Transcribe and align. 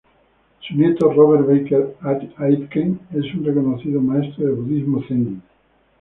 Su 0.61 0.73
nieto, 0.75 1.13
Robert 1.13 1.45
Baker 1.47 1.93
Aitken, 2.39 3.01
es 3.11 3.31
un 3.35 3.45
reconocido 3.45 4.01
maestro 4.01 4.47
de 4.47 4.51
Budismo 4.51 5.03
Zen. 5.07 5.43